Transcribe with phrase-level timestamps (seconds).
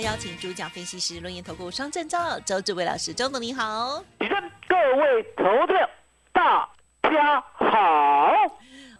[0.00, 4.28] 邀请主讲分析师论研投顾双证照周志伟老师，周总你好，请
[4.68, 5.88] 各位投票，
[6.32, 6.68] 大
[7.02, 8.30] 家好。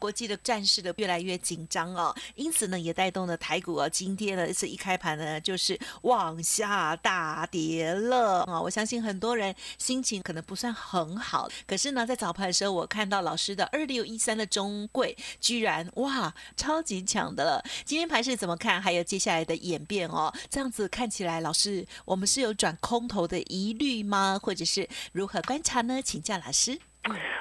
[0.06, 8.60] 国际的战事的越来越紧张哦，因此呢，也带动了台股哦，今天呢是一开盘呢就是往下大跌了啊！
[8.62, 17.64] 我相信很多人心情可能不算很好，可是呢，在早盘的时候，我看到老师的二六一三的中贵居然哇超级强的了。
[17.84, 18.80] 今天盘是怎么看？
[18.80, 24.38] 还有接下来的演变哦，这样子看起来，老师我们是有转空头的疑虑吗？
[24.40, 26.00] 或者是如何观察呢？
[26.00, 26.78] 请教老师。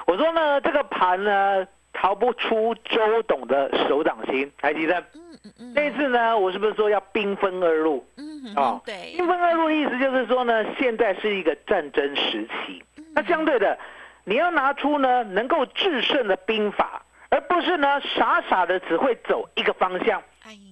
[0.08, 1.64] 我说呢，这个盘呢。
[2.06, 4.96] 逃不出周董的手掌心，还记得？
[5.12, 5.74] 嗯嗯嗯。
[5.74, 8.06] 那次呢，我是不是说要兵分二路？
[8.16, 9.12] 嗯哦，对。
[9.16, 12.80] 兵分二路的意思就是说呢，现在是一个战争时期。
[13.12, 13.76] 那相对的，
[14.22, 20.22] 你要拿出呢能够制胜的兵法，而不是呢傻傻的只会走一个方向。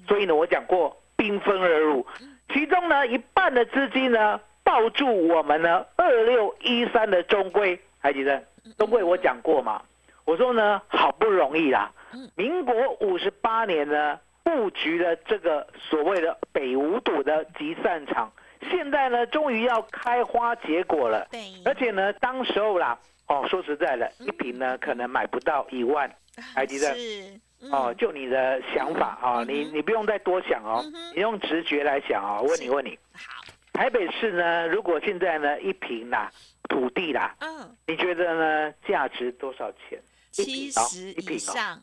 [0.06, 2.06] 所以呢，我讲过兵分二路，
[2.52, 8.40] 其中呢一半的资金呢抱住我们呢二六一三的中规，还记得？
[8.78, 9.82] 中规我讲过嘛？
[10.26, 11.90] 我说呢，好不容易啦，
[12.36, 18.30] 民国五十八年呢布局了这个所谓的北五堵的集散场，
[18.70, 21.26] 现在呢终于要开花结果了。
[21.30, 26.14] 对，而且呢，当时候啦，哦，说实在的，一瓶呢可能买不到一万，
[26.54, 26.94] 还记得？
[26.94, 27.40] 是。
[27.72, 30.84] 哦，就你的想法啊，你你不用再多想哦，
[31.14, 32.44] 你用直觉来想哦。
[32.46, 33.42] 问你问你，好，
[33.72, 36.30] 台北市呢，如果现在呢一瓶啦
[36.68, 39.98] 土地啦，嗯，你觉得呢价值多少钱？
[40.44, 41.80] 七十以上，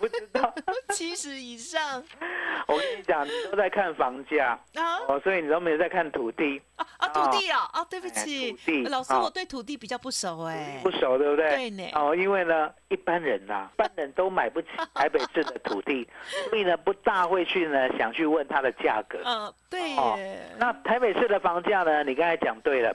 [0.00, 0.52] 不知道
[0.90, 2.02] 七十以上。
[2.66, 11.48] 我跟你讲，你都在看房价啊，哦，所以你都没有在看土地啊啊，土地哦，哦，对不起，土地老师，我对土地比较不熟哎，不熟对不对？
[11.54, 11.88] 对呢。
[11.94, 16.08] 哦，因为呢，一般人呐，一般人都买不起 台北市的土地，
[16.50, 19.20] 所以呢，不大会去呢想去问它的价格。
[19.24, 19.94] 嗯，对。
[20.58, 22.02] 那台北市的房价呢？
[22.02, 22.92] 你刚才讲对了，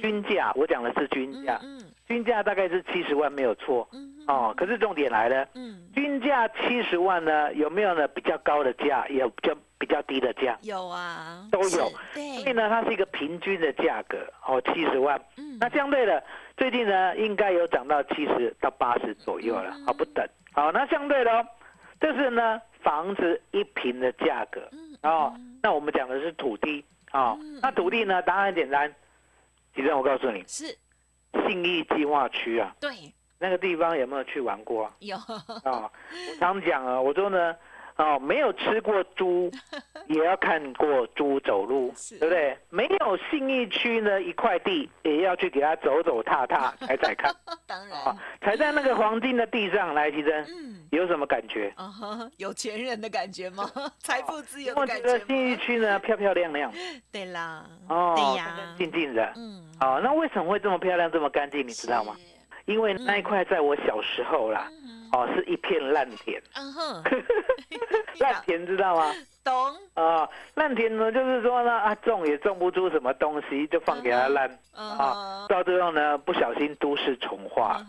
[0.00, 1.60] 均价，我讲的是均价，
[2.08, 3.88] 均价大概是七十万没有错。
[4.26, 8.08] 哦，可是重点来了，嗯，均价七十万呢，有没有呢？
[8.08, 11.90] 比较高的价，有比较比较低的价，有啊，都有。
[12.14, 15.20] 对，所以呢，它是一个平均的价格，哦，七十万。
[15.36, 16.22] 嗯，那相对的，
[16.56, 20.26] 最近呢，应该有涨到七十到八十左右了，啊，不等。
[20.52, 21.46] 好，那相对的，
[22.00, 24.60] 这是呢，房子一平的价格。
[24.72, 28.90] 嗯，哦，那我们讲的是土地，啊，那土地呢，答案很简单，
[29.74, 30.64] 其实我告诉你，是
[31.46, 32.74] 信义计划区啊。
[32.80, 32.90] 对。
[33.44, 34.90] 那个地方有没有去玩过？
[35.00, 35.22] 有啊，
[35.64, 35.90] 我
[36.40, 37.54] 常讲啊，我说呢，
[37.96, 39.50] 哦，没有吃过猪，
[40.08, 42.56] 也要看过猪走路，对不对？
[42.70, 47.30] 没有信义区呢一块地，也要去给他走走踏踏， 踩踩看。
[47.66, 50.42] 当然，踩在那个黄金的地上来，其实
[50.90, 51.70] 有什么感觉？
[52.38, 53.70] 有钱人的感觉吗？
[53.98, 55.26] 财富自由的感觉我觉得？
[55.26, 56.72] 信义区呢，漂漂亮亮。
[57.12, 59.32] 对啦，哦，对呀，静静的。
[59.36, 61.60] 嗯，好，那为什么会这么漂亮、这么干净？
[61.66, 62.16] 你知道吗？
[62.66, 64.68] 因为那一块在我小时候啦，
[65.12, 66.40] 哦，是一片烂田。
[66.54, 67.02] 嗯哼，
[68.20, 69.12] 烂田知道吗？
[69.44, 69.54] 懂。
[69.94, 74.50] 啊，烂田呢，就是说呢，啊，种也种不出什么东西，就放给它烂。
[74.74, 77.80] 啊，到最后呢，不小心都市重化。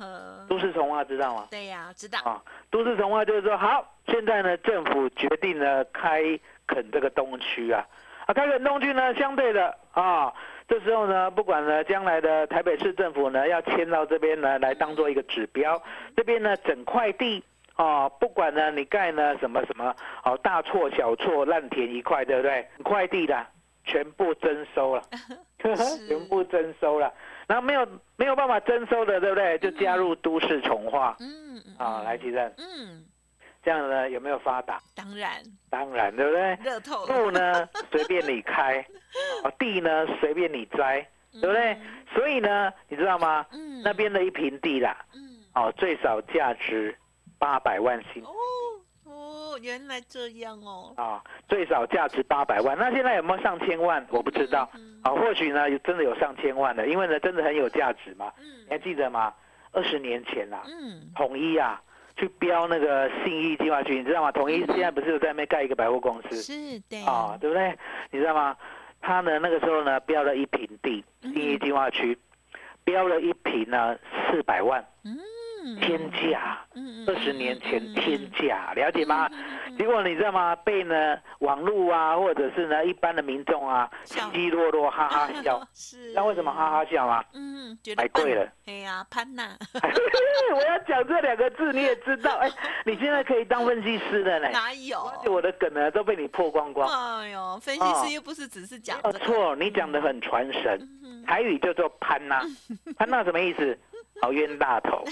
[0.47, 1.47] 都市重化知道吗？
[1.49, 2.19] 对呀，知道。
[2.25, 6.21] 啊，都市重化就是说，好，现在呢，政府决定呢，开
[6.67, 7.83] 垦这个东区啊。
[8.27, 10.33] 啊，开垦东区呢，相对的，啊。
[10.67, 15.81] 这时候呢，不管呢将来的台北市政府呢要迁到这边呢来当做一个指标，
[16.15, 17.43] 这边呢整块地
[17.75, 22.67] 啊，不管呢你盖呢什么什么哦大错小错烂田一块，对不对？
[22.77, 23.45] 整块地的
[23.83, 25.03] 全部征收了，
[25.59, 27.13] 全部征收了，
[27.47, 29.57] 然后没有没有办法征收的，对不对？
[29.59, 33.05] 就加入都市重化，嗯啊，来提正，嗯。
[33.65, 34.79] 这样呢有没有发达？
[34.95, 35.41] 当然，
[35.71, 36.55] 当然，对不对？
[36.63, 38.85] 热透路呢 随便你开，
[39.57, 41.01] 地呢随便你摘，
[41.33, 41.75] 对不对？
[42.13, 43.43] 所以呢，你知道吗？
[43.51, 46.95] 嗯，那边的一平地啦，嗯，哦，最少价值
[47.39, 48.23] 八百万新。
[48.23, 48.29] 哦
[49.05, 50.93] 哦，原来这样哦。
[50.95, 54.05] 啊，最少价值八百万，那现在有没有上千万？
[54.11, 54.69] 我不知道。
[55.01, 58.31] 啊，或许呢，真的有上千万的，因为呢，真的很有价值嘛。
[58.37, 59.33] 嗯，你还记得吗？
[59.71, 61.81] 二十年前啦，嗯，统一啊。
[62.17, 64.31] 去标那个信义计划区，你知道吗？
[64.31, 66.41] 统一现在不是有在那边盖一个百货公司？
[66.41, 67.05] 是的。
[67.05, 67.77] 啊，对不对？
[68.11, 68.55] 你知道吗？
[69.01, 72.17] 他呢那个时候呢标了一平地，信义计划区，
[72.83, 73.97] 标了一平呢
[74.31, 74.83] 四百万。
[75.03, 75.17] 嗯。
[75.81, 76.59] 天价，
[77.07, 79.27] 二十年前天价，了解吗？
[79.77, 80.55] 结果你知道吗？
[80.57, 85.61] 被呢网络啊，或者是呢一般的民众啊，稀稀落落，哈哈笑。
[85.73, 86.13] 是。
[86.13, 87.23] 那为什么哈哈笑啊？
[87.33, 88.47] 嗯，觉得太贵了。
[88.65, 89.57] 哎呀，潘娜。
[90.53, 92.37] 我要讲这两个字，你也知道。
[92.37, 92.49] 哎，
[92.85, 94.49] 你现在可以当分析师的呢。
[94.51, 95.11] 哪有？
[95.25, 96.87] 我的梗呢都被你破光光。
[96.89, 98.99] 哎呦，分析师又不是只是讲。
[99.23, 100.87] 错，你讲的很传神。
[101.27, 102.41] 台语叫做潘娜，
[102.97, 103.77] 潘娜什么意思？
[104.21, 105.03] 好冤大头，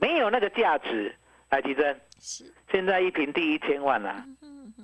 [0.00, 1.14] 没有那个价值。
[1.50, 4.24] 来，吉珍，是现在一平第一千万啊，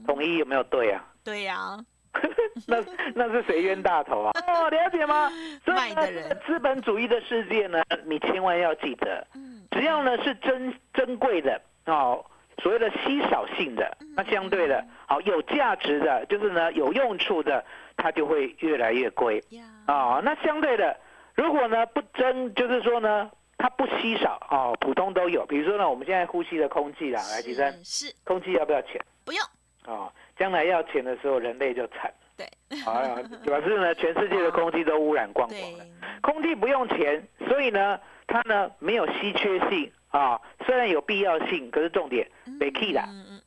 [0.07, 1.05] 统一有没有对啊？
[1.25, 1.77] 对呀，
[2.69, 2.77] 那
[3.15, 4.33] 那是谁冤大头啊？
[4.47, 5.31] 哦，了解吗？
[5.67, 9.27] 卖的人，资本主义的世界呢，你千万要记得，
[9.73, 12.25] 只要呢是珍珍贵的哦，
[12.63, 17.65] 所谓的稀少性的，那相对的，好有价值的，就是呢有用处的，
[17.97, 19.43] 它就会越来越贵。
[19.87, 20.97] 啊，那相对的，
[21.35, 23.29] 如果呢不争，就是说呢。
[23.61, 25.45] 它不稀少哦，普通都有。
[25.45, 28.99] 比如说呢，我们现在呼吸的空气啦，来，吉生，是空气要不要钱？
[29.23, 29.45] 不用。
[29.85, 32.11] 哦，将来要钱的时候，人类就惨。
[32.39, 32.47] 对。
[32.87, 35.85] 啊，表示呢，全世界的空气都污染光光了。
[36.23, 40.41] 空气不用钱，所以呢，它呢没有稀缺性啊。
[40.65, 42.27] 虽然有必要性，可是重点
[42.59, 43.01] 没 key 的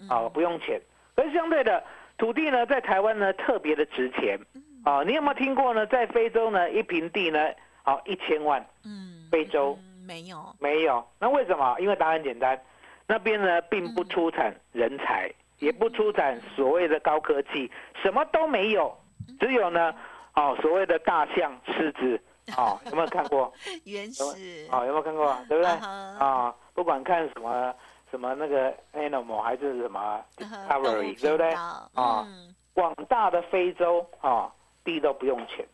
[0.07, 0.79] 啊，不用钱。
[1.15, 1.83] 而相对的，
[2.19, 4.39] 土地呢，在台湾呢特别的值钱
[4.83, 5.01] 啊。
[5.01, 5.87] 你有没有听过呢？
[5.87, 7.49] 在非洲呢，一平地呢，
[7.81, 8.63] 好一千万。
[8.85, 9.27] 嗯。
[9.31, 9.75] 非洲。
[10.05, 11.05] 没有，没有。
[11.19, 11.75] 那为什么？
[11.79, 12.59] 因为答案简单，
[13.07, 17.71] 那边呢并不出产人才，也不出产所谓的高科技，
[18.01, 18.95] 什么都没有，
[19.39, 19.93] 只有呢，
[20.35, 22.19] 哦，所谓的大象、狮子，
[22.57, 23.51] 哦， 有没有看过？
[23.85, 24.67] 原始。
[24.71, 25.35] 哦，有没有看过？
[25.47, 25.71] 对不对？
[25.71, 27.73] 啊，不管看什么
[28.11, 31.51] 什么那个 animal 还是什么 discovery，对不对？
[31.53, 32.27] 啊，
[32.73, 34.51] 广大的非洲啊，
[34.83, 35.65] 地都不用钱。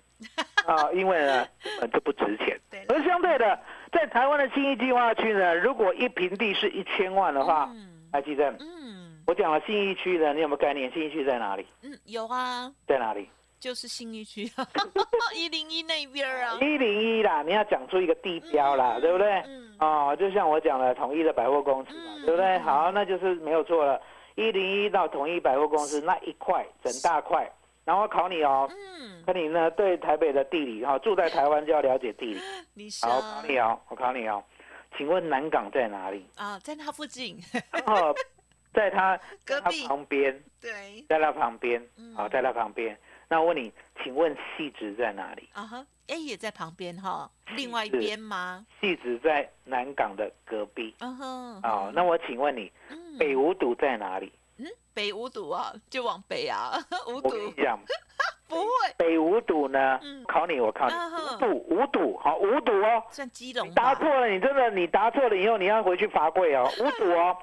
[0.66, 1.48] 啊， 因为呢，
[1.94, 2.60] 就不值钱。
[2.90, 3.58] 而相对的，
[3.92, 7.70] 在台湾的新义计划区呢，如果一平地是一千万的话，
[8.12, 8.50] 还记得？
[8.60, 10.92] 嗯，我讲了新义区的，你有没有概念？
[10.92, 11.66] 新义区在哪里？
[11.84, 12.72] 嗯，有啊。
[12.88, 13.30] 在哪里？
[13.60, 14.50] 就是新义区，
[15.36, 16.58] 一零一那边啊。
[16.62, 19.42] 一零一啦，你要讲出一个地标啦，对不对？
[19.48, 19.76] 嗯。
[19.80, 22.58] 哦，就像我讲的统一的百货公司嘛，对不对？
[22.60, 24.02] 好，那就是没有错了。
[24.36, 27.52] 一零一到统一百货公司那一块，整大块。
[27.90, 32.40] 然后考你哦，嗯，可你呢对台北的地理哈，住在台湾就要了解地理。
[33.02, 34.44] 好，考你哦，我考你哦，
[34.96, 36.24] 请问南港在哪里？
[36.36, 37.36] 啊，在它附近。
[37.88, 38.14] 哦，
[38.72, 40.40] 在它 隔壁旁边。
[40.62, 41.84] 对，在它旁边。
[42.16, 42.96] 好，在它旁边。
[43.28, 43.74] 那我问你，
[44.04, 45.50] 请问细致在哪里？
[45.54, 48.64] 啊哈，哎，也在旁边哈，另外一边吗？
[48.80, 50.94] 细致在南港的隔壁。
[51.00, 51.60] 嗯哼。
[51.64, 52.72] 哦，那我请问你，
[53.18, 54.32] 北五堵在哪里？
[54.94, 56.74] 北五堵啊，就往北啊，
[57.08, 57.30] 五堵。
[57.56, 57.80] 这样，
[58.50, 58.68] 不会。
[58.98, 60.00] 北五堵呢？
[60.28, 60.94] 考你，我考你。
[60.94, 63.04] 五堵，五堵，好，五堵哦。
[63.10, 63.74] 算基隆。
[63.74, 66.70] 答错了，你真的，你答错了以后，你要回去罚跪哦。
[66.80, 67.38] 五堵哦。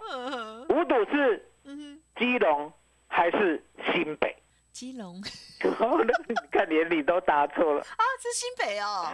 [0.68, 1.48] 五堵是
[2.16, 2.72] 基隆
[3.08, 4.36] 还是新北？
[4.72, 5.14] 基隆。
[5.16, 7.80] 你看，连你都答错了。
[7.80, 9.06] 啊，是新北哦。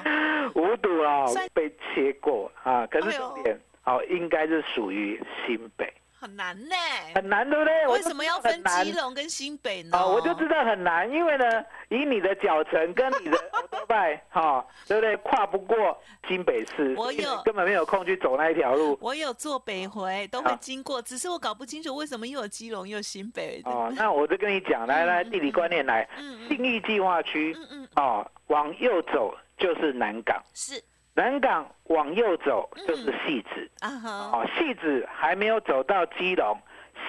[0.56, 5.92] 五堵啊，被切过啊，可是重点，好，应该是属于新北。
[6.22, 6.76] 很难呢，
[7.16, 7.86] 很难，对不对？
[7.88, 9.98] 为什么要分基隆跟新北呢？
[9.98, 11.44] 啊，我就知道很难，因为呢，
[11.88, 13.36] 以你的脚程跟你的
[13.72, 15.16] 欧拜，哈，对不对？
[15.16, 18.96] 跨不过新北市，我有根本没有空去走那一条路。
[19.00, 23.60] 我有坐北回，都会经过，只是我搞不清楚为什么又有基隆又新北。
[23.64, 26.08] 哦，那我就跟你讲， 来来，地理观念来，
[26.46, 30.80] 信义计划区，嗯嗯，哦，往右走就是南港，是。
[31.14, 36.58] 南港往右走就是戏子，啊，戏子还没有走到基隆，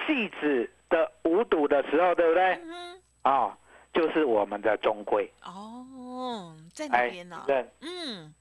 [0.06, 2.60] 戏子的五堵的时候，对不对？
[3.22, 3.56] 啊，
[3.94, 5.30] 就是我们的中规。
[5.42, 7.42] 哦，在哪哎，边呢？
[7.48, 8.34] 认嗯，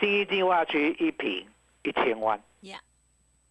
[0.00, 1.46] 新一计划区一平
[1.82, 2.40] 一千万。
[2.62, 2.80] 呀，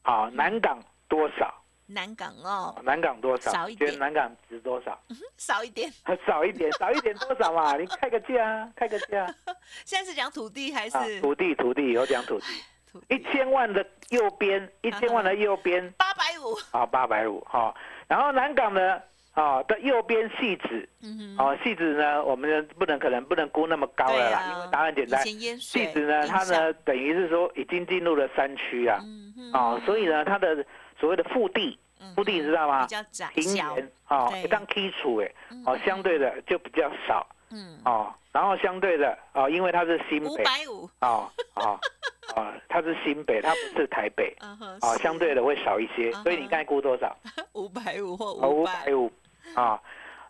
[0.01, 1.53] 好，南港多少？
[1.88, 3.51] 南港哦，南港多少？
[3.51, 5.00] 少一点觉得南港值多少？
[5.38, 5.89] 少一点。
[6.27, 7.75] 少一点，少一点多少嘛？
[7.79, 9.25] 你开个价啊，开个价
[9.86, 11.03] 现在是讲土地还啊！
[11.06, 12.46] 是土地，土地有讲土地，
[12.91, 16.56] 土一千万的右边，一千万的右边八百五？
[16.77, 17.74] 啊，八百五哈。
[18.08, 19.01] 然后南港呢，
[19.34, 25.22] 啊的右边细子，嗯哼，哦，细子呢，我们不能可能不能估那么高了啦，啊，因为答案简单。
[25.25, 30.65] 细致呢，它呢，等于是说已经进入了山区啊，嗯哼哦，所以呢，它的
[31.00, 32.82] 所谓的腹地，嗯腹地你知道吗？
[32.84, 32.88] 比？
[32.88, 34.44] 较窄平小，原哦，对。
[34.44, 35.63] 一当基础哎，嗯。
[35.66, 41.80] 哦，相对的就比较少嗯，哦，然后相对的哦，因为它是新五北百五，哦哦
[42.36, 44.36] 哦，它是新北，它不是台北
[44.82, 47.16] 哦，相对的会少一些嗯，所以你刚才估多少？
[47.54, 49.12] 五百五或哦，五五百百，五
[49.56, 49.82] 啊，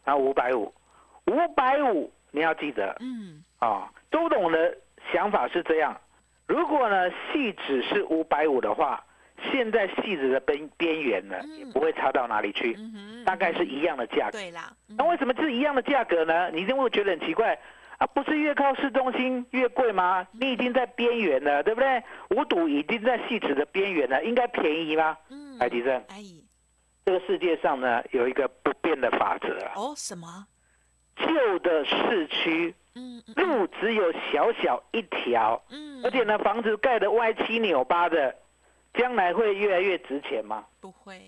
[0.04, 0.72] 然后五百五，
[1.26, 3.44] 五百五你要记得嗯。
[3.60, 4.78] 啊，周董的
[5.12, 6.00] 想法是这样，
[6.46, 9.04] 如果呢细指是五百五的话，
[9.52, 14.38] 现在细子的边边缘呢嗯也不会差到哪里去，嗯，大概是一样的价格。
[14.38, 16.50] 对啦，嗯那为什么是一样的价格呢？
[16.52, 17.58] 你一定会觉得很奇怪
[17.98, 20.28] 啊，不是越靠市中心越贵吗？
[20.32, 22.04] 你已经在边缘了，对不对？
[22.30, 25.18] 五堵已经在细子的边缘了，应该便宜吗？
[25.30, 26.22] 嗯，海迪生，哎，
[27.06, 30.46] 这个世界上呢有一个不变的法则啊，哦，什么？
[31.18, 32.76] 旧的市区
[33.36, 38.36] 路只有小小一条，嗯，而且呢房子盖的歪七扭八的，
[38.98, 40.66] 将来会越来越值钱吗？
[40.82, 41.22] 不会，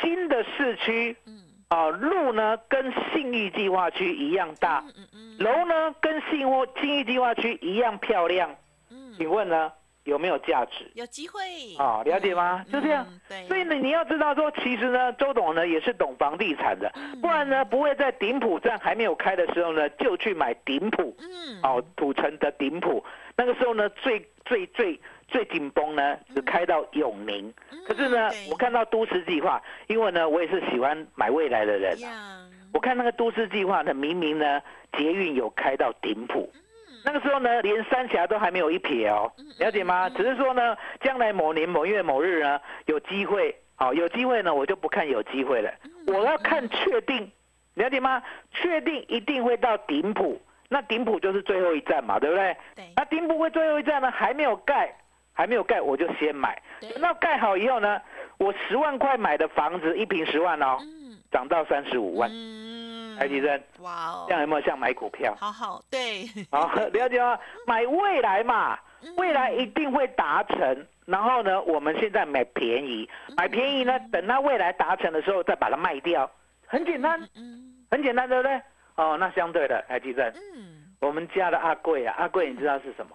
[0.00, 1.44] 新的市区嗯。
[1.68, 5.38] 啊，路呢跟信义计划区一样大，嗯嗯嗯。
[5.38, 8.56] 楼呢跟信或信义计划区一样漂亮，
[8.90, 9.70] 嗯，请问呢
[10.04, 10.90] 有没有价值？
[10.94, 11.38] 有机会。
[11.76, 12.64] 啊了解吗？
[12.72, 13.06] 就这样。
[13.46, 17.20] 所以呢，你要知道说，其实呢，周董呢也是懂房地产的，嗯。
[17.20, 23.04] 不然呢不会在顶埔站还没有开的时候呢，就去买顶埔，嗯，哦，土城的顶埔，
[23.36, 25.00] 那个时候呢最最最最
[25.46, 27.52] 紧绷呢，只开到永宁。
[27.70, 34.60] 嗯，可是呢，我看到都市计划，因为呢我也是喜欢买未来的人啊，我看那个都市计划呢，明明呢
[34.96, 36.50] 捷运有开到顶埔。
[36.54, 36.62] 嗯
[37.04, 40.10] 那个时候呢，连三峡都还没有一撇哦，了解吗？
[40.10, 47.30] 只是说呢，将来某年某月某日呢，有机会，好、有机会呢，我就不看有机会了，嗯我要看确定，
[47.74, 48.20] 了解吗？
[48.50, 52.56] 确定一定会到顶埔，那顶埔就是最后一站嘛，对不对？
[52.74, 54.92] 对那顶埔会最后一站呢，还没有盖，
[55.38, 56.60] 还没有盖，我就先买。
[56.80, 56.90] 对。
[56.90, 58.02] 等到盖好以后呢，
[58.38, 61.16] 我十万块买的房子，一平十万哦，嗯。
[61.30, 64.24] 涨到三十五万，嗯，台积电哇哦。
[64.26, 65.32] 这，样有没有像买股票？
[65.38, 67.38] 好好对， 好，了解吗？
[67.68, 69.14] 买未来嘛，嗯。
[69.16, 70.86] 未来一定会达成。
[71.06, 76.28] 然后呢，我们现在买便宜，买便宜呢，等它未来达成的时候再把它卖掉，
[76.66, 78.60] 很简单，嗯很简单，对不对？
[78.96, 83.12] 哦，那相对的，台积电，嗯，我们家的阿贵啊，阿贵你知道是什么？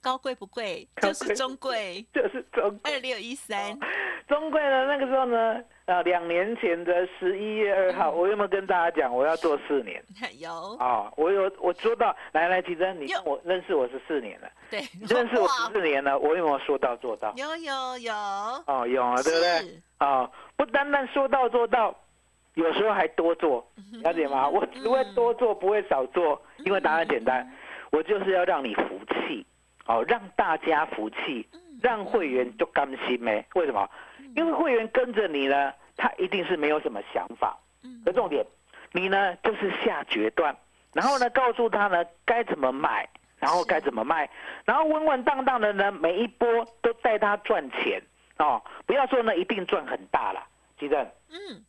[0.00, 3.78] 高贵不贵，就是中贵， 就是中二六一三，
[4.28, 10.02] 中贵呢，那个时候呢，呃，两年前的十一月二号，我有没有跟大家讲我要做四年？
[10.38, 10.76] 有。
[10.76, 17.32] 啊、我有我说到，来来，奇珍，你我认识我十四年了，对，你认识我十四年了， 我有没有说到做到？
[17.36, 19.48] 有有有，哦，有啊，对不对？
[19.60, 19.82] 是？
[19.98, 21.94] 啊、不单单说到做到，
[22.54, 23.66] 有时候还多做，
[24.04, 24.48] 了解吗？
[24.48, 27.50] 我只会多做，不会少做，因为答案简单，
[27.90, 29.44] 我就是要让你服气，
[29.88, 31.48] 哦，让大家服气，
[31.82, 33.44] 让会员就甘心没？
[33.54, 33.88] 为什么？
[34.36, 38.02] 因为会员跟着你呢，他一定是没有什么想法，嗯。
[38.04, 38.44] 可重点，
[38.92, 40.54] 你呢就是下决断，
[40.92, 44.28] 然后呢告诉他呢该怎么买，然后该怎么卖，
[44.66, 46.46] 然后稳稳当当的呢每一波
[46.82, 48.00] 都带他赚钱。
[48.36, 50.46] 哦，不要说呢一定赚很大了，
[50.78, 51.64] 记得嗯，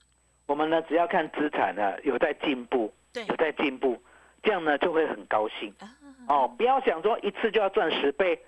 [0.45, 3.25] 我们呢只要看资产呢有在进步，对。
[3.27, 3.97] 有在进步，
[4.43, 5.73] 这样呢就会很高兴。
[5.79, 5.87] 啊，
[6.29, 8.39] 哦，不要想说一次就要赚十倍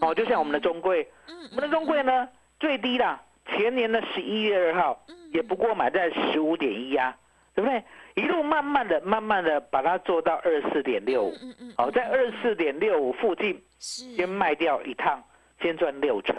[0.00, 2.28] 哦，就像我们的中贵，嗯我们的中贵呢
[2.60, 5.16] 最低啦，前年的十一月二号嗯。
[5.32, 7.16] 也不过买在十五点一呀，
[7.54, 7.84] 对不对？
[8.16, 15.22] 一路慢慢的、慢慢的把它做到二四点六五，嗯嗯，好，在二四点六五附近先卖掉一趟，
[15.62, 16.34] 先赚六成。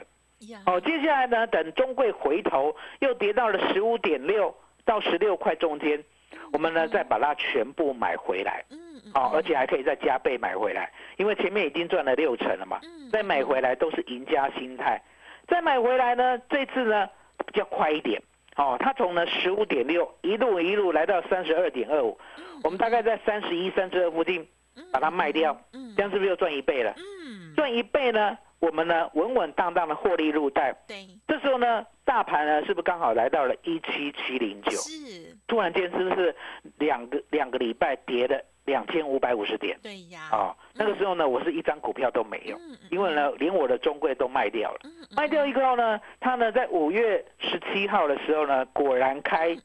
[0.50, 4.54] 呀，好，接下来呢，等中贵回头又跌到了十五点六
[4.84, 6.04] 到十六块中间，
[6.52, 8.78] 我们呢再把它全部买回来，嗯
[9.12, 15.02] 嗯，好，而且还可以再加倍买回来，因为前面已经赚了六成了嘛，嗯再买回来都是赢家心态。
[15.48, 17.08] 再买回来呢，这次呢
[17.46, 18.22] 比较快一点，
[18.56, 22.18] 哦，它从呢十五点六一路一路来到三十二点二五，
[22.64, 24.48] 我们大概在三十一、三十二附近
[24.94, 26.94] 把它卖掉，嗯这样是不是又赚一倍了？
[26.98, 30.74] 嗯，赚一倍呢，我们呢稳稳当当的获利入袋。
[30.88, 34.72] 对，这时候呢，大盘呢是不是刚好来到了一七七零九？
[34.72, 36.34] 是，突然间是不是
[36.78, 39.78] 两个两个礼拜跌了两千五百五十点？
[39.82, 42.58] 对呀，哦，那个时候呢，我是一张股票都没有，
[42.90, 44.80] 因为呢，连我的中柜都卖掉了。
[45.16, 49.56] 卖掉以后呢，它呢在五月十七号的时候呢，果然开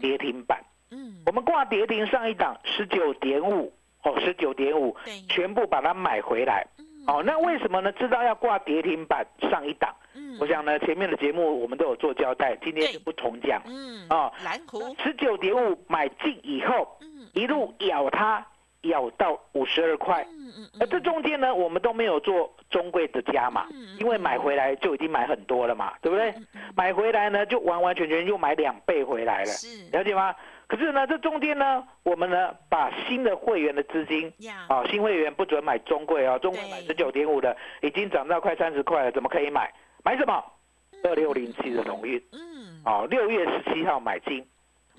[0.00, 0.62] 跌停板。
[0.90, 3.72] 嗯，我们挂跌停上一档十九点五，
[4.02, 4.96] 哦，十九点五，
[5.28, 6.66] 全部把它买回来。
[6.78, 7.92] 嗯哦，那为什么呢？
[7.92, 13.62] 知道要挂跌停板上一档，嗯我想呢，前面的节目我们都有做交代，今天对就不重讲。
[13.64, 18.44] 嗯哦蓝湖，十九点五买进以后，嗯一路咬它，
[18.82, 20.26] 咬到五十二块。
[20.30, 23.66] 嗯嗯而这中间呢，我们都没有做中贵的加码
[24.00, 26.34] 因为买回来就已经买很多了嘛，对不对？
[26.74, 29.52] 买回来呢，就完完全全又买两倍回来了，
[29.92, 30.34] 了解吗？
[30.66, 39.72] 可是呢，这中间呢，我们呢把新的会员的资金呀，啊，新会员不准买中贵哦，中贵买十九点五的，已经涨到快三十块了，怎么可以买？
[40.02, 40.42] 买什么？
[41.04, 44.44] 二六零七的荣运嗯哦，六月十七号买进，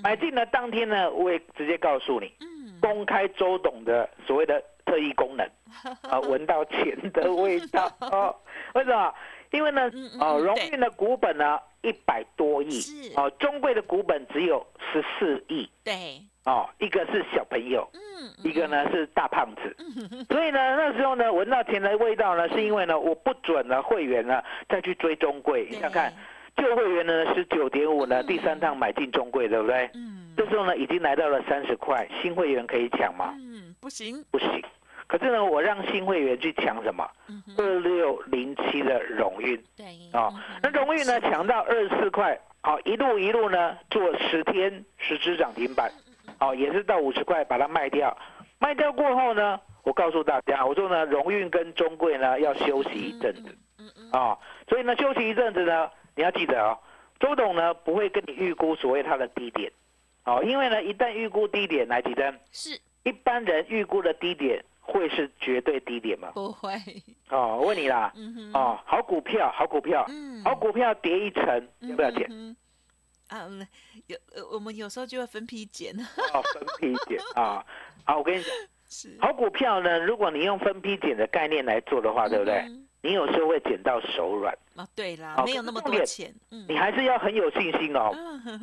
[0.03, 5.45] 买进的当天呢，我也直接告诉你，嗯，公开周董的所谓的特异功能
[6.09, 8.35] 啊，闻到钱的味道 哦。
[8.73, 9.13] 为什么？
[9.51, 9.89] 因为呢
[10.19, 19.73] 哦，荣运的股本呢一百多亿是，哦，中贵的股本只有十四亿对，哦，一个是小朋友，嗯，一个呢是大胖子。
[19.79, 25.65] 嗯， 所以呢，那时候呢，闻到钱的味道呢，是因为呢，我不准呢会员呢再去追中贵。
[25.71, 26.13] 你想看，
[26.57, 28.25] 旧会员呢十九点五呢，嗯。
[28.27, 29.89] 第三趟买进中贵，对不对？
[29.93, 33.33] 嗯，这时候呢，已经来到了三十块，新会员可以抢吗？
[33.37, 34.61] 嗯，不行，不行。
[35.07, 37.09] 可是呢，我让新会员去抢什么？
[37.29, 39.55] 嗯，二六零七的荣运。
[39.77, 45.89] 对，哦，那荣运呢抢到二十四块，好、一路一路呢做十天十只涨停板，
[46.41, 48.15] 哦，也是到五十块把它卖掉。
[48.59, 53.57] 卖掉过后呢，我告诉大家，我说呢，荣运跟中贵呢要休息一阵子。
[53.79, 54.37] 嗯嗯，啊、
[54.67, 56.77] 所以呢休息一阵子呢，你要记得哦，
[57.19, 59.71] 周董呢不会跟你预估所谓它的低点，
[60.25, 66.31] 哦，因为呢一旦预估低点，来吉珍，是一般人预估的低点会是绝对低点吗？
[66.33, 66.73] 不会，
[67.29, 72.27] 哦，我问你啦，嗯哼，哦，好股票，好股票，嗯，好股票跌一层要不要减？
[72.29, 72.55] 嗯？
[74.07, 75.93] 有呃，我们有时候就会分批减，
[76.33, 77.63] 哦，分批减啊。
[78.05, 78.51] 好，我跟你讲，
[78.87, 82.53] 是，好股票呢，如果你用分批减的概念来做的话，对不对？
[82.59, 84.83] 嗯你有时候会捡到手软，啊？
[84.83, 88.11] 哦，对啦好，没有那么多钱，嗯，你还是要很有信心哦。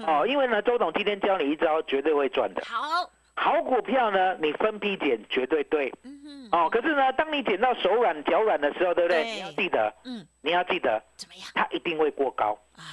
[0.06, 2.62] 哦，因为呢，周董今天教你一招，绝对会赚的。
[2.66, 6.68] 好，好股票呢，你分批减绝对对嗯哼，哦。
[6.68, 9.22] 可是呢，当你捡到手软脚软的时候，对不对？
[9.22, 12.84] 对你要记得，嗯，你要记得，怎么样它一定会过高，啊？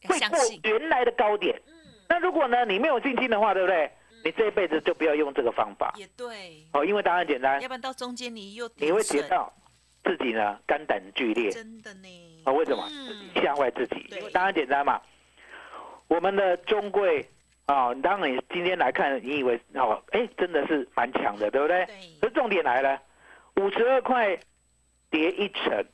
[0.00, 1.54] 要会过，原来的高点。
[1.68, 1.74] 嗯，
[2.08, 3.88] 那如果呢，你没有信心的话，对不对？
[4.24, 9.52] 你这一辈子就不要用这个方法也对，哦，因为答案简单要，不然到中间你又你会跌跌到
[10.04, 12.08] 自己呢肝胆俱裂真的呢，
[12.44, 12.52] 啊？
[12.52, 12.84] 为什么？
[12.88, 14.06] 嗯自己吓坏自己。
[14.10, 15.00] 对因为答案简单嘛。
[16.08, 17.26] 我们的中贵
[17.66, 21.86] 啊，当然你今天来看，你以为哦，哎，真的是蛮强的，对不对？
[21.86, 23.00] 对，可是重点来了，
[23.56, 24.36] 五十二块
[25.10, 25.84] 跌一成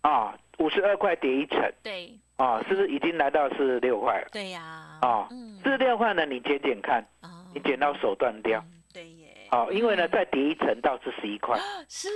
[0.00, 4.28] 啊，五十二块跌一成对，啊，是不是已经来到四十六块了？
[4.32, 4.62] 对呀，
[5.02, 8.64] 啊嗯，四十六块呢，你减减看，哦你减到手断掉。
[9.50, 12.08] 哦，因为呢，嗯再跌一层到四十一块， 是，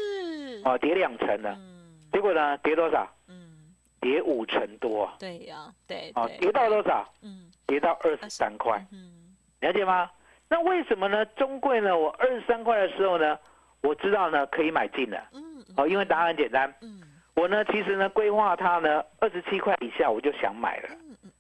[0.64, 1.78] 哦，跌两层了，嗯。
[2.12, 3.08] 结果呢，跌多少？
[3.28, 6.38] 嗯，跌五成多啊，对呀，对，哦，对。
[6.38, 7.06] 跌到多少？
[7.22, 10.10] 嗯，跌到二十三块，嗯，了解吗？
[10.48, 11.24] 那为什么呢？
[11.36, 11.96] 中贵呢？
[11.96, 13.38] 我二十三块的时候呢，
[13.82, 17.00] 我知道呢可以买进了，嗯，哦，因为答案很简单，嗯，
[17.36, 20.88] 我呢其实呢规划它呢二十七块以下我就想买了，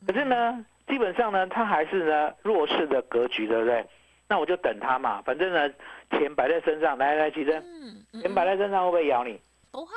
[0.06, 3.84] 可是呢，基本上呢它还是呢弱势的格局，对不对？
[4.30, 5.68] 那我就等它嘛，反正呢
[6.12, 9.36] 钱摆在身上，来来，其实嗯，嗯，钱摆在身上会不会咬你？
[9.72, 9.92] 不会，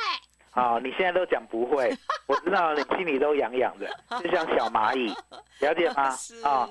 [0.53, 1.93] 啊、你现在都讲不会，
[2.25, 3.87] 我知道你心里都痒痒的，
[4.23, 5.13] 就像小蚂蚁，
[5.63, 6.09] 了解吗？
[6.17, 6.67] 是啊、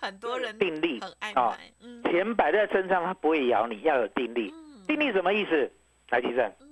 [0.00, 4.52] 很多人定力很爱啊买，嗯，钱摆在身上，它不会咬你，要有定力。
[4.52, 5.68] 嗯定力什么意思？
[6.10, 6.66] 来，提正，嗯，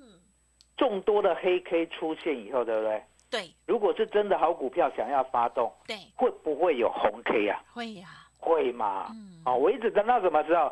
[0.77, 3.03] 众多的黑 K 出现以后，对不对？
[3.29, 7.61] 对如果是真的好股票想要发动，对，会不会有红 K 啊？
[7.73, 8.07] 会呀，
[8.45, 9.07] 会嘛？
[9.11, 10.71] 嗯，哦，我一直等到什么时候？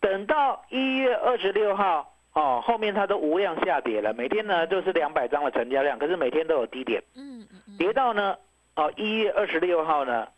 [0.00, 7.46] 等到一月二十六号哦，后面它都无量下跌了，每天呢就是两百张的成交量，可是每天都有低点，嗯
[7.78, 8.36] 跌到呢
[8.76, 10.28] 哦一月二十六号呢，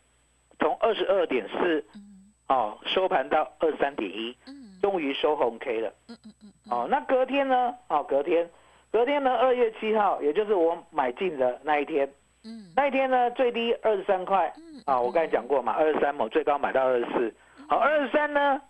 [0.61, 5.92] 从二十二点四嗯哦收盘到二三点一，嗯终于收红 K 了。
[6.09, 7.75] 嗯嗯嗯，哦，那隔天呢？
[7.88, 8.49] 哦，隔天，
[8.92, 9.35] 隔天呢？
[9.35, 12.09] 二月七号，也就是我买进的那一天，
[12.46, 14.52] 嗯，那一天呢最低二十三块。
[14.56, 17.35] 嗯啊，我刚才讲过嘛，二十三嘛，最高买到二十四。
[17.68, 18.61] 好，二十三呢，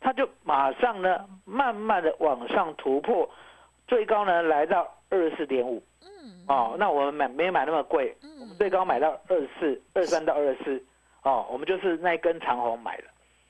[0.00, 3.28] 它就马上呢慢慢的往上突破，
[3.86, 5.82] 最高呢来到二十四点五。
[6.02, 10.84] 嗯，哦，那我们买没买那么贵，嗯，我们最高买到二十四，二三到二十四。
[11.22, 13.04] 哦，我们就是那一根长虹买的。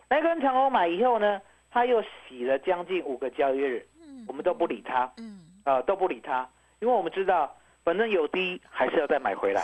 [0.09, 3.87] 那根长虹买以后呢，它又洗了将近五个交易日，
[4.27, 6.49] 我们都不理它，嗯，啊，都不理它，
[6.81, 7.55] 因为我们知道，
[7.87, 9.63] 反正有低还是要再买回来，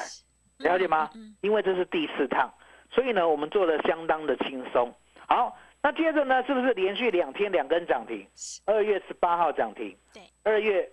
[0.58, 1.11] 了解吗？
[1.16, 2.48] 嗯因为这是第四趟，
[2.88, 4.94] 所以呢，我们做的相当的轻松。
[5.26, 8.24] 好，那接着呢，是不是连续两天两根涨停？
[8.64, 10.88] 二月十八号涨停，对，二月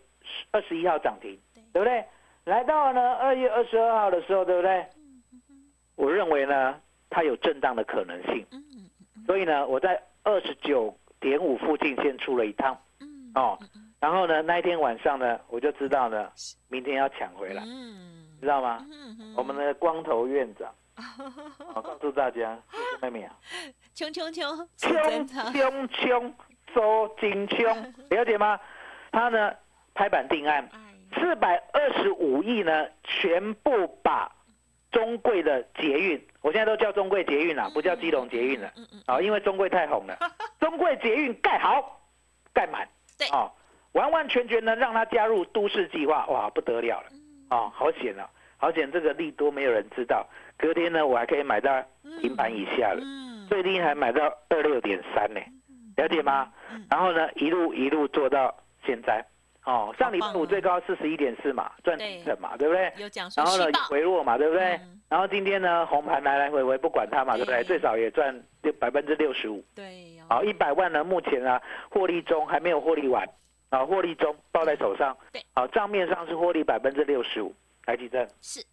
[0.50, 2.04] 二十一号涨停，对对不对？
[2.46, 4.84] 来到了呢二月二十二号的时候，对不对？
[5.96, 8.90] 我认为呢，它有震荡的可能性，嗯
[9.28, 13.60] 所以呢，我在二十九点五附近先出了一趟嗯哦，
[14.00, 16.32] 然后呢，那一天晚上呢，我就知道呢，
[16.70, 18.26] 明天要抢回来，嗯。
[18.42, 18.86] 知道吗？
[18.90, 20.74] 嗯我们的光头院长，
[21.76, 22.58] 我 告诉大家，
[23.02, 23.36] 妹妹啊，
[23.94, 26.34] 冲冲冲，是真冲，冲冲，
[26.74, 27.66] 周金冲，
[28.10, 28.58] 了解吗？
[29.12, 29.54] 他呢
[29.94, 30.80] 拍板定案，哎，
[31.20, 34.32] 四百二十五亿呢，全部把
[34.90, 38.72] 中贵的捷运，我现在都叫中贵捷运了，不叫基隆捷运了，
[39.06, 40.18] 啊，因为中贵太红了，
[40.62, 42.00] 中贵捷运盖好，
[42.54, 43.28] 盖满，对。
[43.28, 43.52] 啊，
[43.94, 47.08] 完完全全呢让他加入都市计划，哇，不得了了，
[47.50, 51.84] 啊，好险啊，好险，这个利多没有人知道，隔天呢我还可以买到
[52.22, 55.40] 平盘以下了，嗯，最低还买到二六点三呢，
[55.98, 56.52] 了解吗？
[56.72, 56.86] 嗯。
[56.90, 59.26] 然后呢，一路一路做到现在。
[59.66, 62.68] 哦，上礼拜五最高四十一点四嘛，赚成嘛，对。
[62.68, 62.92] 不对？
[62.98, 64.64] 有讲说然后呢回落嘛，对不对？
[64.78, 65.00] 嗯？
[65.10, 67.64] 然后今天呢红盘来来回回不管它嘛，对不对？
[67.64, 69.64] 最少也赚六百分之六十五。
[69.76, 73.28] 对哦，好，一百万呢目前啊获利中还没有获利完，
[73.70, 75.42] 啊获利中抱在手上对。
[75.56, 77.54] 好，账面上是获利百分之六十五。
[77.86, 78.64] 台积电是，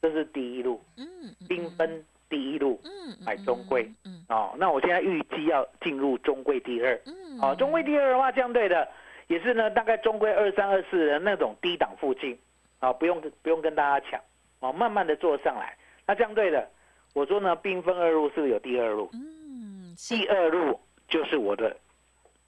[0.00, 1.06] 这是第一路，嗯，
[1.38, 2.80] 嗯缤，纷第一路。
[2.82, 6.98] 嗯，嗯买中贵，嗯哦，那我现在预计要进入中贵第二。
[7.04, 8.88] 嗯，哦，中贵第二的话，相对的
[9.26, 12.38] 也是呢，大概中贵二三二四的那种低档附近，
[12.78, 14.18] 啊、不用不用跟大家抢，
[14.60, 15.76] 哦，慢慢的做上来。
[16.06, 16.66] 那相对的，
[17.12, 19.10] 我说呢，兵分二路是不是有第二路？
[19.12, 21.76] 嗯，第二路就是我的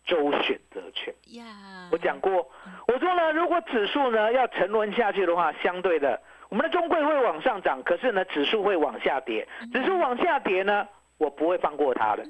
[0.07, 1.13] 周选择权。
[1.35, 1.45] 呀，
[1.93, 2.49] 我讲过，
[2.89, 9.47] 我说呢，如果指数呢要沉沦下去的话，相对的，我们的中贵会往上涨，可是呢，指数会往下跌。
[9.73, 10.87] 指数往下跌呢，
[11.19, 12.25] 我不会放过它的。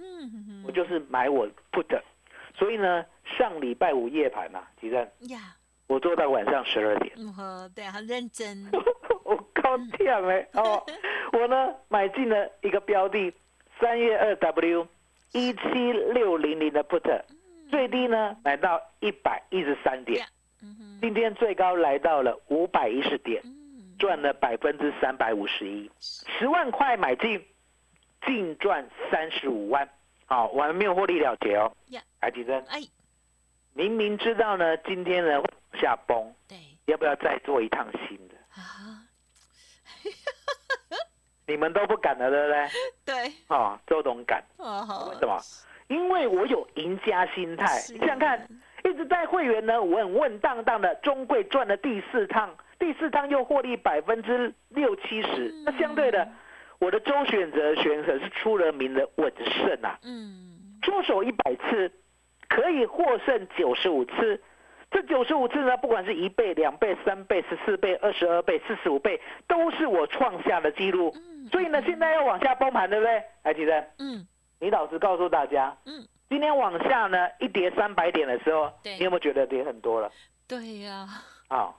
[0.67, 2.01] 我就是买我 put，
[2.57, 3.05] 所以呢，
[3.39, 5.39] 上礼拜五夜盘呐、啊，吉正，呀，
[5.87, 8.69] 我做到晚上十二点，嗯呵，对，很认真，
[9.23, 10.83] 我高天哎哦，
[11.33, 13.33] 我呢买进了一个标的，
[13.79, 14.87] 三月二 W
[15.33, 17.21] 一七六零零的 put，
[17.71, 20.27] 最低呢买到一百一十三点，
[21.01, 27.45] 今天最高来到了五百一十点，嗯，赚了百分之三百五十一，十万块买进，
[28.27, 29.89] 净赚三十五万，
[30.27, 31.73] 好、我还没有获利了结哦。
[31.89, 32.61] 呀，来吉正。
[32.67, 32.81] 哎，
[33.75, 35.43] 明明知道呢，今天呢
[35.81, 36.59] 下崩，对。
[36.87, 38.35] 要不要再做一趟新的？
[38.55, 39.03] 啊，
[41.49, 42.69] 你们都不敢了，对不对？
[43.05, 45.37] 对，哦，周董敢，哦，为什么？
[45.89, 47.67] 因为我有赢家心态。
[47.93, 48.49] 你想想看，
[48.85, 55.49] 一直带会员呢稳稳当当的，中贵赚了第四趟，第四趟又获利百分之六七十。
[55.49, 56.29] 嗯那相对的，
[56.79, 61.91] 我的周选择选手是出了名的稳胜啊，嗯，出手一百次，
[62.49, 64.41] 可以获胜九十五次。
[64.89, 71.13] 这九十五次呢，不管是一倍、两倍、三倍、十四倍、二十二倍、四十五倍，都是我创下的记录。
[71.17, 73.23] 嗯，所以呢，现在要往下崩盘，对不对？
[73.43, 74.27] 来，吉正，嗯，
[74.59, 78.97] 你老实告诉大家，嗯，今天往下呢一跌三百点的时候，对。
[78.99, 80.11] 你有没有觉得跌很多了？
[80.49, 81.07] 对呀，
[81.49, 81.75] 啊、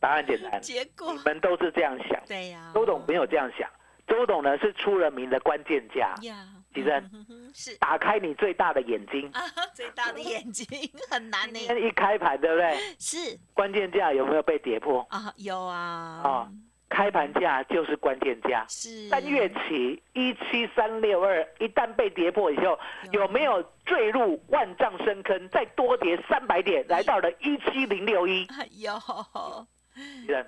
[0.00, 1.12] 答案简单， 结果。
[1.12, 2.20] 你，们都是这样想。
[2.26, 3.68] 对呀，周董没有这样想，
[4.06, 6.14] 周董呢是出了名的关键价。
[6.22, 7.76] 呀，其实嗯哼哼是。
[7.78, 9.42] 打开你最大的眼睛，啊，
[9.74, 10.66] 最大的眼睛
[11.10, 12.76] 很难呢，今天一开盘，对不对？
[12.98, 13.38] 是。
[13.52, 15.06] 关键价有没有被跌破？
[15.10, 15.76] 啊，有啊，
[16.24, 16.48] 啊
[16.88, 18.64] 开盘价就是关键价。
[18.68, 19.08] 是。
[19.08, 22.78] 三月起一七三六二，一旦被跌破以后，
[23.12, 25.48] 有没有坠入万丈深坑？
[25.48, 28.46] 再多跌三百点，来到了一七零六一。
[28.46, 28.92] 啊有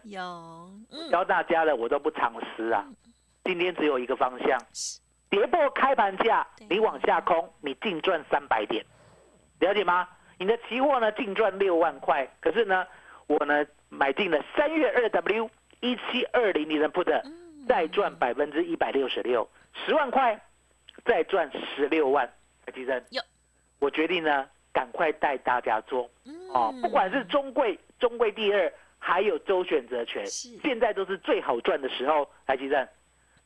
[0.05, 0.21] 有，
[0.91, 2.85] 嗯，教大家的我都不藏私啊。
[3.45, 4.61] 今天只有一个方向，
[5.31, 8.85] 跌破开盘价，你往下空，你净赚三百点，
[9.61, 10.07] 了解吗？
[10.39, 12.87] 你的期货呢净赚六万块，可是呢，
[13.27, 17.05] 我呢买进了三月二 W 一七二零零的 put，
[17.69, 19.49] 再嗯赚百分之一百六十六，
[19.87, 20.41] 十万块
[21.05, 22.31] 再赚十六万。
[22.67, 23.03] 台积电，
[23.79, 32.29] 我决定呢赶快带大家做嗯哦，不管是中贵、中贵第二，还有周选择权，是现在都是最好赚的时候。
[32.47, 32.87] 台积电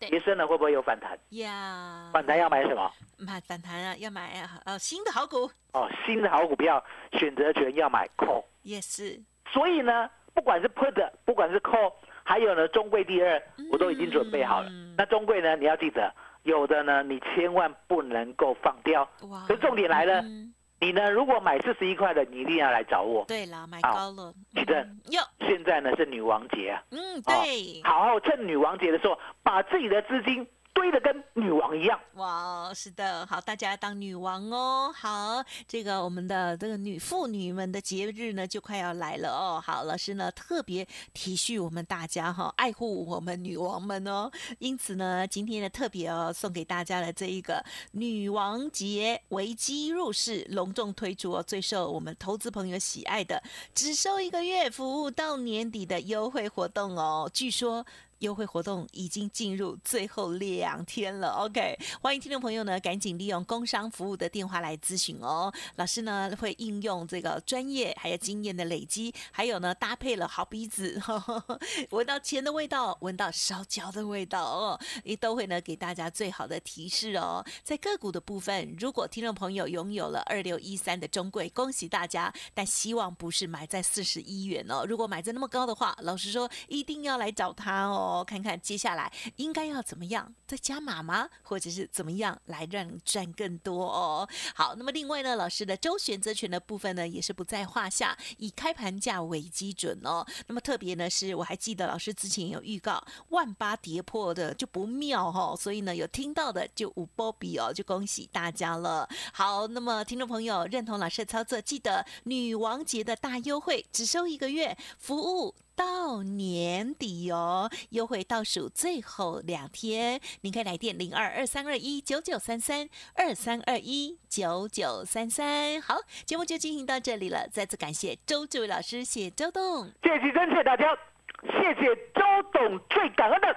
[0.00, 1.16] 对跌升了会不会有反弹？
[1.30, 2.90] 呀，反弹要买什么？
[3.18, 8.42] 买反弹啊，要买啊，呃，新的好股哦，新的好股票选择权要买 call。
[8.62, 9.20] 也是，
[9.52, 11.92] 所以呢，不管是 put，不管是 call，
[12.24, 14.68] 还有呢中贵第二，我都已经准备好了。
[14.70, 14.94] 嗯。
[14.96, 19.08] 那中贵呢，你要记得有的呢，你千万不能够放掉。
[19.30, 20.52] 哇可是重点来了嗯。
[20.80, 23.24] 你呢，如果买四十一块的，你一定要来找我。
[23.28, 25.00] 对啦，买好高了，启正
[25.40, 30.44] 现在呢是女王节啊，嗯，好对，好好趁女王节的时候，把自己的资金
[30.82, 31.96] 堆得跟女王一样。
[32.14, 34.92] 哇，是的，好，大家当女王哦。
[34.92, 39.62] 好，这个我们的这个女妇女们的节日呢，就快要来了哦。
[39.64, 44.28] 好，老师呢特别体恤我们大家哈、爱护我们女王们哦。
[44.58, 53.40] 因此呢，今天呢特别哦送给大家的这一个女王节危机入市，隆重推出哦，最受我们投资朋友喜爱的，
[53.72, 57.30] 只收一个月，服务到年底的优惠活动哦。
[57.32, 57.86] 据说。
[58.22, 65.52] 优惠活动已经进入最后两天了，OK，欢迎听众朋友呢赶紧利用工商服务的电话来咨询哦。
[65.74, 71.02] 老师呢会应用这个专业还有经验的累积，还有呢搭配了好鼻子，
[71.90, 77.44] 闻到钱的味道，闻到烧焦的味道哦，也都会呢给大家最好的提示哦。
[77.64, 84.84] 在个股的部分，如果听众朋友拥有了二六一三的中贵，恭喜大家，但希望不是买在四十一元哦。
[84.88, 91.28] 如果买在那么高的话，老实说一定要来找他哦，哦看看接下来应该要怎么样再加码吗？
[91.42, 94.28] 或者是怎么样来让你赚更多哦？
[94.54, 100.26] 好，那么另外呢，老师的周选择权的部分呢，也是不在话下，以开盘价为基准哦。
[100.46, 109.08] 那么特别呢，是我还记得老师之前有预告万八跌破的就不妙哈、哦，所以呢有听到的就五波比哦，就恭喜大家了。
[109.32, 115.54] 好，那么听众朋友认同老师的操作，记得女王节的大优惠，只收一个月服务。
[115.74, 125.80] 到年底哦，优惠倒数最后两天，您可以来电零二二三二一九九三三二三二一九九三三。
[125.80, 129.86] 好，节目就进行到这里了，再次感谢周志伟老师，谢周董。
[130.02, 130.96] 谢谢真谢谢大家，
[131.44, 133.56] 谢谢周董，最感恩的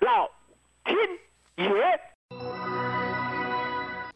[0.00, 0.28] 老
[0.84, 0.96] 天
[1.56, 2.09] 爷。